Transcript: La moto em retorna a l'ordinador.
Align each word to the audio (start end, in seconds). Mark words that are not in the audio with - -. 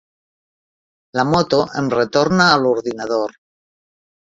La 1.19 1.25
moto 1.33 1.59
em 1.83 1.91
retorna 1.97 2.49
a 2.55 2.59
l'ordinador. 2.65 3.39